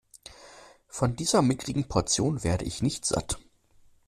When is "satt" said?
3.05-3.37